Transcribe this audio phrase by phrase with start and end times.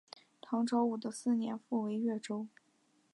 [0.41, 2.47] 唐朝武德四年复为越州。